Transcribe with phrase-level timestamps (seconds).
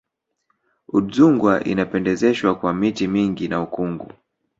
[0.87, 4.07] udzungwa inapendezeshwa kwa miti mingi na ukungu